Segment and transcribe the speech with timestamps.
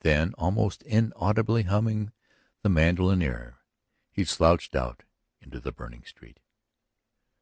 [0.00, 2.12] Then, almost inaudibly humming
[2.60, 3.60] the mandolin air,
[4.12, 5.02] he slouched out
[5.40, 6.40] into the burning street.